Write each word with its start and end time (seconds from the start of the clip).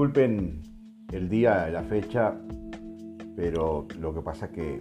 Disculpen 0.00 0.62
el 1.12 1.28
día, 1.28 1.68
la 1.68 1.82
fecha, 1.82 2.34
pero 3.36 3.86
lo 3.98 4.14
que 4.14 4.22
pasa 4.22 4.46
es 4.46 4.52
que 4.52 4.80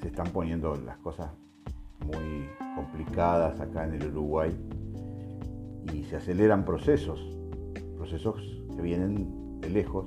se 0.00 0.06
están 0.06 0.28
poniendo 0.28 0.74
las 0.86 0.96
cosas 1.00 1.30
muy 2.06 2.48
complicadas 2.74 3.60
acá 3.60 3.84
en 3.84 4.00
el 4.00 4.06
Uruguay 4.06 4.50
y 5.92 6.02
se 6.04 6.16
aceleran 6.16 6.64
procesos, 6.64 7.20
procesos 7.98 8.40
que 8.74 8.80
vienen 8.80 9.60
de 9.60 9.68
lejos. 9.68 10.06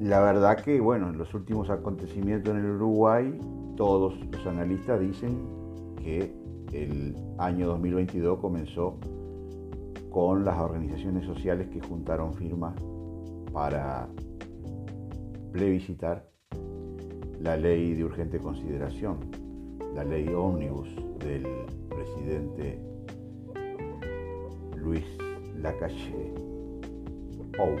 La 0.00 0.20
verdad 0.20 0.56
que, 0.62 0.80
bueno, 0.80 1.10
en 1.10 1.18
los 1.18 1.34
últimos 1.34 1.68
acontecimientos 1.68 2.54
en 2.54 2.60
el 2.60 2.70
Uruguay, 2.76 3.38
todos 3.76 4.14
los 4.32 4.46
analistas 4.46 5.00
dicen 5.00 5.36
que 6.02 6.32
el 6.72 7.14
año 7.36 7.66
2022 7.66 8.38
comenzó 8.38 8.98
con 10.18 10.44
las 10.44 10.58
organizaciones 10.58 11.24
sociales 11.24 11.68
que 11.68 11.80
juntaron 11.80 12.34
firmas 12.34 12.74
para 13.52 14.08
plebiscitar 15.52 16.28
la 17.40 17.56
ley 17.56 17.94
de 17.94 18.02
urgente 18.02 18.40
consideración, 18.40 19.20
la 19.94 20.02
ley 20.02 20.28
ómnibus 20.30 20.88
del 21.20 21.46
presidente 21.88 22.80
Luis 24.74 25.04
Lacalle 25.54 26.34
Pou, 27.56 27.76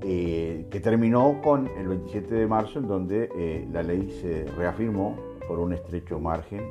eh, 0.00 0.66
que 0.70 0.80
terminó 0.80 1.42
con 1.42 1.68
el 1.76 1.88
27 1.88 2.36
de 2.36 2.46
marzo 2.46 2.78
en 2.78 2.88
donde 2.88 3.28
eh, 3.36 3.68
la 3.70 3.82
ley 3.82 4.10
se 4.22 4.46
reafirmó 4.56 5.14
por 5.46 5.58
un 5.58 5.74
estrecho 5.74 6.18
margen, 6.18 6.62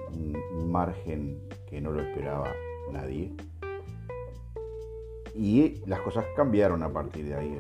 un 0.57 0.71
margen 0.71 1.37
que 1.67 1.79
no 1.79 1.91
lo 1.91 2.01
esperaba 2.01 2.47
nadie. 2.91 3.31
Y 5.35 5.81
las 5.85 6.01
cosas 6.01 6.25
cambiaron 6.35 6.83
a 6.83 6.91
partir 6.91 7.25
de 7.25 7.35
ahí. 7.35 7.57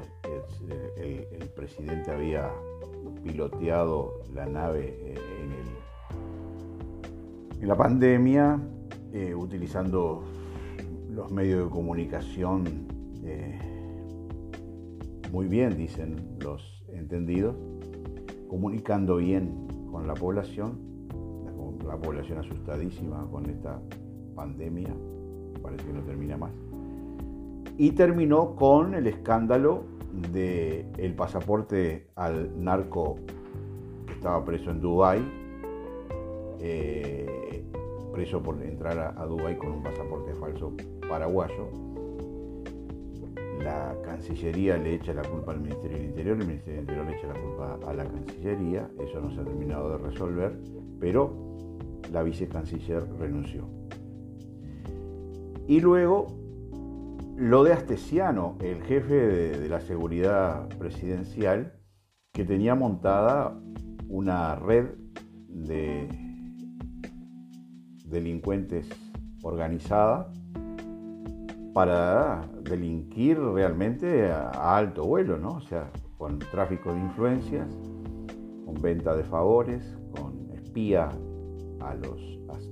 El, 0.97 1.49
presidente 1.55 2.09
había 2.11 2.49
piloteado 3.23 4.21
la 4.33 4.45
nave 4.47 4.97
eh, 4.99 5.15
en, 7.59 7.67
la 7.67 7.77
pandemia, 7.77 8.59
eh, 9.13 9.35
utilizando 9.35 10.23
los 11.09 11.31
medios 11.31 11.65
de 11.65 11.69
comunicación 11.69 12.87
eh, 13.23 13.59
muy 15.31 15.47
bien, 15.47 15.77
dicen 15.77 16.37
los 16.39 16.83
entendidos, 16.89 17.55
comunicando 18.49 19.17
bien 19.17 19.67
con 19.91 20.07
la 20.07 20.13
población, 20.13 20.79
la 21.85 21.97
población 21.97 22.39
asustadísima 22.39 23.27
con 23.29 23.49
esta 23.49 23.79
pandemia, 24.35 24.93
parece 25.61 25.85
que 25.85 25.93
no 25.93 26.01
termina 26.01 26.37
más. 26.37 26.51
Y 27.77 27.91
terminó 27.91 28.55
con 28.55 28.93
el 28.93 29.07
escándalo 29.07 29.83
del 30.31 30.85
el 30.97 31.15
pasaporte 31.15 32.07
al 32.15 32.51
narco 32.63 33.15
que 34.05 34.13
estaba 34.13 34.43
preso 34.43 34.71
en 34.71 34.81
Dubái, 34.81 35.21
eh, 36.59 37.63
preso 38.13 38.41
por 38.43 38.61
entrar 38.61 38.99
a, 38.99 39.21
a 39.21 39.25
Dubái 39.25 39.57
con 39.57 39.71
un 39.71 39.83
pasaporte 39.83 40.33
falso 40.35 40.73
paraguayo. 41.07 41.69
La 43.63 43.95
Cancillería 44.03 44.77
le 44.77 44.95
echa 44.95 45.13
la 45.13 45.21
culpa 45.21 45.51
al 45.51 45.61
Ministerio 45.61 45.97
del 45.97 46.07
Interior, 46.07 46.37
el 46.37 46.47
Ministerio 46.47 46.73
del 46.73 46.81
Interior 46.81 47.05
le 47.05 47.17
echa 47.17 47.27
la 47.27 47.39
culpa 47.39 47.79
a 47.87 47.93
la 47.93 48.05
Cancillería, 48.05 48.89
eso 48.99 49.21
no 49.21 49.31
se 49.31 49.39
ha 49.39 49.43
terminado 49.43 49.91
de 49.91 49.97
resolver, 50.09 50.59
pero 50.99 51.31
la 52.11 52.23
vicecanciller 52.23 53.03
renunció. 53.19 53.63
Y 55.67 55.79
luego 55.79 56.40
lo 57.41 57.63
de 57.63 57.73
Astesiano, 57.73 58.55
el 58.61 58.83
jefe 58.83 59.15
de, 59.15 59.67
la 59.67 59.81
seguridad 59.81 60.69
presidencial, 60.77 61.73
que 62.31 62.45
tenía 62.45 62.75
montada 62.75 63.59
una 64.07 64.55
red 64.57 64.91
de 65.47 66.07
delincuentes 68.05 68.87
organizada 69.41 70.31
para 71.73 72.47
delinquir 72.61 73.39
realmente 73.39 74.31
a, 74.31 74.77
alto 74.77 75.07
vuelo, 75.07 75.39
¿no? 75.39 75.53
O 75.53 75.61
sea, 75.61 75.89
con 76.19 76.37
tráfico 76.37 76.93
de 76.93 76.99
influencias, 76.99 77.67
con 78.65 78.75
venta 78.83 79.15
de 79.15 79.23
favores, 79.23 79.97
con 80.15 80.51
espía 80.51 81.09
a 81.79 81.95
los 81.95 82.21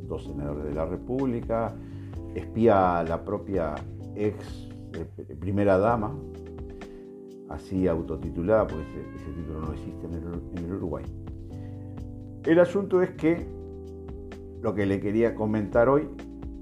dos 0.08 0.26
senadores 0.26 0.66
de 0.66 0.76
la 0.76 0.86
República, 0.86 1.74
espía 2.36 3.00
a 3.00 3.04
la 3.04 3.26
propia 3.26 3.74
ex 4.16 4.70
eh, 4.94 5.36
primera 5.40 5.78
dama, 5.78 6.16
así 7.50 7.88
autotitulada, 7.88 8.68
porque 8.68 8.84
ese, 9.16 9.32
título 9.32 9.62
no 9.62 9.74
existe 9.74 10.06
en 10.06 10.66
el, 10.66 10.74
Uruguay. 10.74 11.06
El 12.46 12.60
asunto 12.60 13.02
es 13.02 13.12
que 13.12 13.46
lo 14.62 14.74
que 14.74 14.86
le 14.86 15.00
quería 15.00 15.36
comentar 15.36 15.90
hoy 15.90 16.10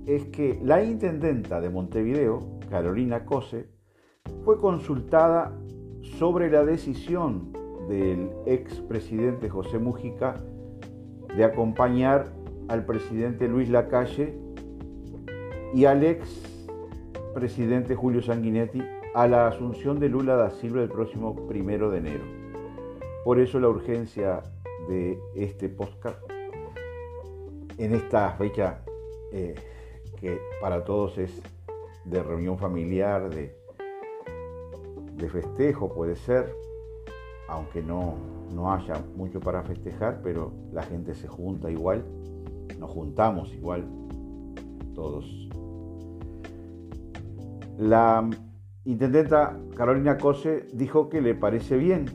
es 0.05 0.25
que 0.25 0.59
la 0.63 0.83
intendenta 0.83 1.59
de 1.61 1.69
Montevideo, 1.69 2.59
Carolina 2.69 3.25
Cose, 3.25 3.67
fue 4.43 4.59
consultada 4.59 5.53
sobre 6.17 6.49
la 6.49 6.63
decisión 6.63 7.51
del 7.89 8.29
expresidente 8.45 9.49
José 9.49 9.79
Mujica 9.79 10.35
de 11.35 11.43
acompañar 11.43 12.33
al 12.67 12.85
presidente 12.85 13.47
Luis 13.47 13.69
Lacalle 13.69 14.37
y 15.73 15.85
al 15.85 16.03
ex 16.03 16.56
presidente 17.37 17.93
Julio 17.93 18.23
Sanguinetti 18.23 18.81
a 19.13 19.27
la 19.27 19.45
asunción 19.45 19.99
de 19.99 20.09
Lula 20.09 20.35
da 20.35 20.49
Silva 20.49 20.81
el 20.81 20.89
próximo 20.89 21.35
primero 21.47 21.91
de 21.91 21.99
enero. 21.99 22.23
Por 23.23 23.39
eso 23.39 23.59
la 23.59 23.67
urgencia 23.67 24.41
de 24.89 25.19
este 25.35 25.69
podcast 25.69 26.17
en 27.77 27.93
esta 27.93 28.31
fecha 28.31 28.79
eh, 29.31 29.53
que 30.19 30.39
para 30.59 30.83
todos 30.83 31.19
es 31.19 31.39
de 32.05 32.23
reunión 32.23 32.57
familiar, 32.57 33.29
de, 33.29 33.55
de 35.13 35.29
festejo 35.29 35.93
puede 35.93 36.15
ser, 36.15 36.51
aunque 37.49 37.83
no, 37.83 38.15
no 38.51 38.73
haya 38.73 38.95
mucho 39.15 39.39
para 39.39 39.61
festejar, 39.61 40.21
pero 40.23 40.53
la 40.73 40.81
gente 40.81 41.13
se 41.13 41.27
junta 41.27 41.69
igual, 41.69 42.03
nos 42.79 42.89
juntamos 42.89 43.53
igual 43.53 43.85
todos 44.95 45.47
la 47.77 48.27
intendenta 48.85 49.59
Carolina 49.75 50.17
Cose 50.17 50.67
dijo 50.73 51.09
que 51.09 51.21
le 51.21 51.35
parece 51.35 51.77
bien 51.77 52.05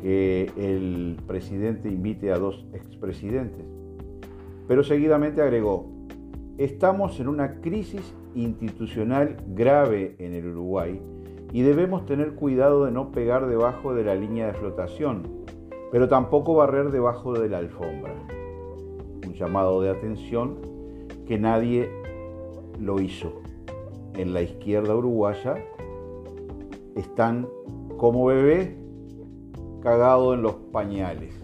que 0.00 0.50
el 0.56 1.16
presidente 1.26 1.88
invite 1.88 2.32
a 2.32 2.38
dos 2.38 2.66
expresidentes, 2.72 3.64
pero 4.68 4.84
seguidamente 4.84 5.42
agregó, 5.42 5.86
estamos 6.58 7.18
en 7.20 7.28
una 7.28 7.60
crisis 7.60 8.14
institucional 8.34 9.36
grave 9.48 10.14
en 10.18 10.34
el 10.34 10.46
Uruguay 10.46 11.00
y 11.52 11.62
debemos 11.62 12.06
tener 12.06 12.34
cuidado 12.34 12.84
de 12.84 12.92
no 12.92 13.10
pegar 13.10 13.48
debajo 13.48 13.94
de 13.94 14.04
la 14.04 14.14
línea 14.14 14.46
de 14.46 14.54
flotación, 14.54 15.24
pero 15.90 16.08
tampoco 16.08 16.54
barrer 16.54 16.90
debajo 16.92 17.32
de 17.32 17.48
la 17.48 17.58
alfombra. 17.58 18.14
Un 19.26 19.34
llamado 19.34 19.82
de 19.82 19.90
atención 19.90 20.58
que 21.26 21.38
nadie 21.38 21.90
lo 22.78 23.00
hizo 23.00 23.42
en 24.20 24.34
la 24.34 24.42
izquierda 24.42 24.94
uruguaya 24.94 25.54
están 26.96 27.48
como 27.96 28.26
bebé 28.26 28.76
cagado 29.82 30.34
en 30.34 30.42
los 30.42 30.54
pañales. 30.72 31.34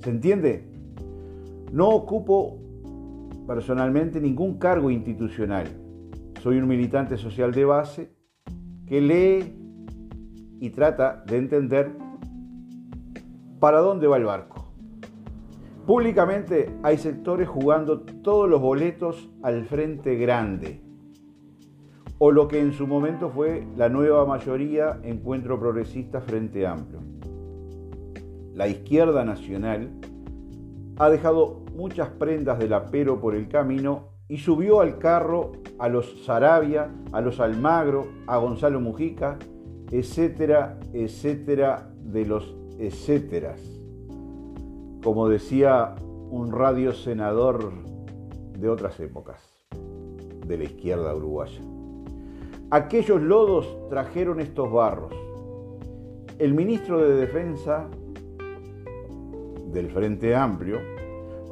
¿Se 0.00 0.10
entiende? 0.10 0.68
No 1.72 1.88
ocupo 1.90 2.58
personalmente 3.46 4.20
ningún 4.20 4.58
cargo 4.58 4.90
institucional. 4.90 5.66
Soy 6.42 6.58
un 6.58 6.68
militante 6.68 7.16
social 7.16 7.52
de 7.52 7.64
base 7.64 8.10
que 8.86 9.00
lee 9.00 9.54
y 10.60 10.70
trata 10.70 11.24
de 11.26 11.38
entender 11.38 11.90
para 13.58 13.80
dónde 13.80 14.06
va 14.06 14.18
el 14.18 14.24
barco. 14.24 14.72
Públicamente 15.86 16.70
hay 16.82 16.98
sectores 16.98 17.48
jugando 17.48 18.00
todos 18.00 18.48
los 18.48 18.60
boletos 18.60 19.30
al 19.42 19.64
frente 19.64 20.16
grande 20.16 20.87
o 22.18 22.32
lo 22.32 22.48
que 22.48 22.60
en 22.60 22.72
su 22.72 22.86
momento 22.86 23.30
fue 23.30 23.66
la 23.76 23.88
nueva 23.88 24.24
mayoría 24.24 24.98
Encuentro 25.02 25.58
Progresista 25.58 26.20
Frente 26.20 26.66
Amplio. 26.66 27.00
La 28.54 28.66
izquierda 28.66 29.24
nacional 29.24 29.90
ha 30.98 31.08
dejado 31.10 31.62
muchas 31.76 32.08
prendas 32.08 32.58
del 32.58 32.72
apero 32.72 33.20
por 33.20 33.36
el 33.36 33.48
camino 33.48 34.08
y 34.26 34.38
subió 34.38 34.80
al 34.80 34.98
carro 34.98 35.52
a 35.78 35.88
los 35.88 36.24
Sarabia, 36.24 36.90
a 37.12 37.20
los 37.20 37.38
Almagro, 37.38 38.08
a 38.26 38.36
Gonzalo 38.38 38.80
Mujica, 38.80 39.38
etcétera, 39.92 40.78
etcétera, 40.92 41.88
de 42.02 42.26
los 42.26 42.56
etcéteras. 42.78 43.60
Como 45.04 45.28
decía 45.28 45.94
un 46.30 46.50
radio 46.50 46.92
senador 46.92 47.72
de 48.58 48.68
otras 48.68 48.98
épocas, 48.98 49.40
de 50.46 50.58
la 50.58 50.64
izquierda 50.64 51.14
uruguaya. 51.14 51.77
Aquellos 52.70 53.22
lodos 53.22 53.88
trajeron 53.88 54.40
estos 54.40 54.70
barros. 54.70 55.14
El 56.38 56.52
ministro 56.52 56.98
de 56.98 57.14
Defensa 57.14 57.88
del 59.72 59.90
Frente 59.90 60.36
Amplio 60.36 60.78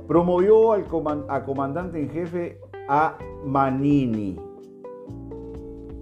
promovió 0.06 0.72
al 0.72 0.84
a 1.28 1.42
comandante 1.42 2.02
en 2.02 2.10
jefe 2.10 2.60
a 2.86 3.16
Manini. 3.46 4.38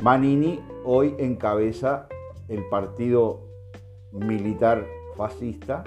Manini 0.03 0.59
hoy 0.85 1.15
encabeza 1.19 2.09
el 2.49 2.69
partido 2.69 3.45
militar 4.11 4.85
fascista 5.17 5.85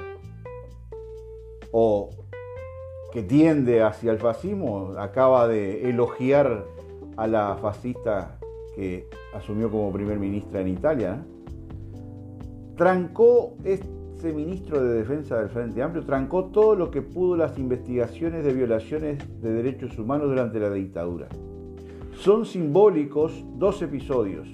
o 1.74 2.12
que 3.12 3.24
tiende 3.24 3.84
hacia 3.84 4.14
el 4.14 4.20
fascismo, 4.20 4.94
acaba 4.98 5.50
de 5.50 5.90
elogiar 5.90 6.66
a 7.18 7.28
la 7.28 7.58
fascista 7.62 8.37
asumió 9.34 9.70
como 9.70 9.92
primer 9.92 10.20
ministra 10.20 10.62
en 10.62 10.68
Italia. 10.68 11.26
Trancó 12.76 13.56
ese 13.64 14.34
ministro 14.34 14.84
de 14.84 15.00
Defensa 15.00 15.40
del 15.40 15.50
Frente 15.50 15.82
Amplio, 15.82 16.04
trancó 16.04 16.46
todo 16.46 16.76
lo 16.76 16.92
que 16.92 17.02
pudo 17.02 17.36
las 17.38 17.58
investigaciones 17.58 18.44
de 18.44 18.54
violaciones 18.54 19.18
de 19.42 19.52
derechos 19.52 19.98
humanos 19.98 20.28
durante 20.28 20.60
la 20.60 20.70
dictadura. 20.70 21.28
Son 22.14 22.46
simbólicos 22.46 23.46
dos 23.58 23.82
episodios. 23.82 24.48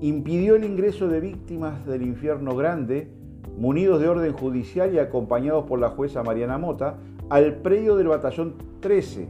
Impidió 0.00 0.56
el 0.56 0.64
ingreso 0.64 1.08
de 1.08 1.20
víctimas 1.20 1.84
del 1.84 2.02
infierno 2.02 2.56
grande, 2.56 3.10
munidos 3.58 4.00
de 4.00 4.08
orden 4.08 4.32
judicial 4.32 4.94
y 4.94 4.98
acompañados 4.98 5.66
por 5.66 5.78
la 5.78 5.90
jueza 5.90 6.22
Mariana 6.22 6.56
Mota, 6.56 6.98
al 7.28 7.56
predio 7.56 7.96
del 7.96 8.08
batallón 8.08 8.54
13. 8.80 9.28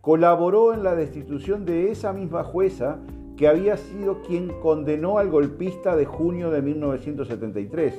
Colaboró 0.00 0.72
en 0.72 0.82
la 0.82 0.94
destitución 0.94 1.66
de 1.66 1.90
esa 1.90 2.12
misma 2.14 2.42
jueza 2.42 2.98
que 3.36 3.48
había 3.48 3.76
sido 3.76 4.22
quien 4.22 4.48
condenó 4.60 5.18
al 5.18 5.30
golpista 5.30 5.94
de 5.94 6.06
junio 6.06 6.50
de 6.50 6.62
1973. 6.62 7.98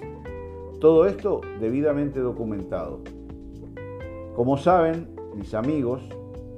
Todo 0.79 1.05
esto 1.05 1.41
debidamente 1.59 2.19
documentado. 2.19 3.01
Como 4.35 4.57
saben, 4.57 5.09
mis 5.35 5.53
amigos, 5.53 6.01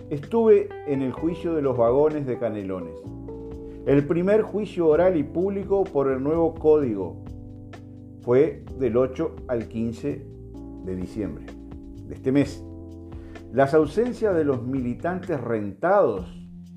estuve 0.10 0.70
en 0.88 1.02
el 1.02 1.12
juicio 1.12 1.54
de 1.56 1.62
los 1.62 1.78
vagones 1.78 2.26
de 2.26 2.38
Canelones. 2.38 2.96
El 3.86 4.08
primer 4.08 4.44
juicio 4.44 4.88
oral 4.88 5.18
y 5.18 5.24
público 5.24 5.84
por 5.84 6.10
el 6.10 6.24
nuevo 6.24 6.56
código 6.56 7.18
fue 8.22 8.64
del 8.80 8.96
8 8.96 9.36
al 9.50 9.68
15 9.68 10.26
de 10.86 10.96
diciembre 10.96 11.46
de 12.08 12.16
este 12.16 12.32
mes. 12.32 12.64
Las 13.54 13.76
ausencias 13.76 14.36
de 14.36 14.46
los 14.46 14.64
militantes 14.64 15.40
rentados 15.40 16.26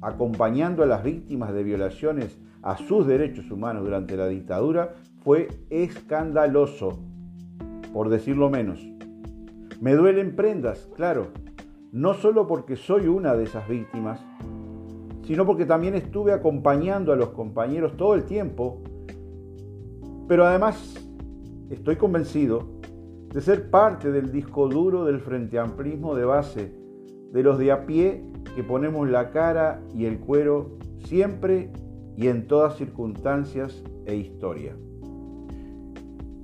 acompañando 0.02 0.82
a 0.82 0.86
las 0.86 1.02
víctimas 1.02 1.54
de 1.54 1.62
violaciones 1.62 2.38
a 2.60 2.76
sus 2.76 3.06
derechos 3.06 3.50
humanos 3.50 3.82
durante 3.82 4.14
la 4.14 4.28
dictadura 4.28 4.92
fue 5.24 5.48
escandaloso, 5.70 6.98
por 7.94 8.10
decirlo 8.10 8.50
menos. 8.50 8.86
Me 9.80 9.94
duelen 9.94 10.36
prendas, 10.36 10.86
claro, 10.94 11.28
no 11.92 12.12
solo 12.12 12.46
porque 12.46 12.76
soy 12.76 13.06
una 13.06 13.34
de 13.34 13.44
esas 13.44 13.66
víctimas, 13.66 14.20
sino 15.22 15.46
porque 15.46 15.64
también 15.64 15.94
estuve 15.94 16.34
acompañando 16.34 17.10
a 17.10 17.16
los 17.16 17.30
compañeros 17.30 17.96
todo 17.96 18.14
el 18.14 18.24
tiempo, 18.24 18.82
pero 20.28 20.44
además 20.44 20.94
estoy 21.70 21.96
convencido 21.96 22.75
de 23.36 23.42
ser 23.42 23.68
parte 23.68 24.10
del 24.10 24.32
disco 24.32 24.66
duro 24.66 25.04
del 25.04 25.20
Frente 25.20 25.58
Amplismo 25.58 26.14
de 26.14 26.24
base, 26.24 26.72
de 27.34 27.42
los 27.42 27.58
de 27.58 27.70
a 27.70 27.84
pie 27.84 28.24
que 28.54 28.64
ponemos 28.64 29.10
la 29.10 29.30
cara 29.30 29.82
y 29.94 30.06
el 30.06 30.20
cuero 30.20 30.78
siempre 31.04 31.70
y 32.16 32.28
en 32.28 32.46
todas 32.46 32.78
circunstancias 32.78 33.84
e 34.06 34.16
historia. 34.16 34.74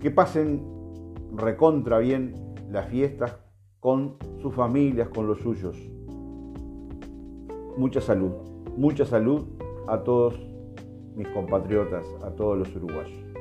Que 0.00 0.10
pasen 0.10 0.66
recontra 1.34 1.98
bien 1.98 2.34
las 2.70 2.88
fiestas 2.88 3.38
con 3.80 4.18
sus 4.42 4.54
familias, 4.54 5.08
con 5.08 5.26
los 5.26 5.38
suyos. 5.38 5.78
Mucha 7.78 8.02
salud 8.02 8.32
mucha 8.76 9.06
salud 9.06 9.46
a 9.88 10.02
todos 10.04 10.38
mis 11.16 11.28
compatriotas, 11.28 12.04
a 12.22 12.32
todos 12.32 12.58
los 12.58 12.76
uruguayos. 12.76 13.31